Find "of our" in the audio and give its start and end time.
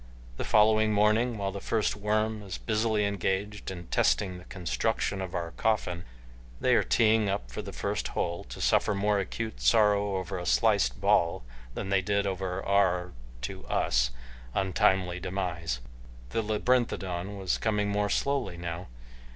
5.21-5.51